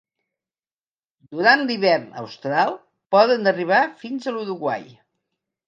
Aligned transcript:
Durant 1.35 1.61
l'hivern 1.67 2.09
austral 2.23 2.75
poden 3.17 3.53
arribar 3.55 3.85
fins 4.03 4.25
a 4.33 4.37
l'Uruguai. 4.37 4.93